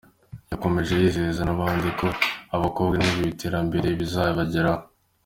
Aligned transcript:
Yakomeje 0.51 0.91
yizeza 1.01 1.41
n’abandi 1.45 1.87
ko 1.99 2.07
ibikorwa 2.57 2.93
nk’ibi 3.01 3.19
by’iterambere 3.23 3.87
bizabageraho. 3.99 4.83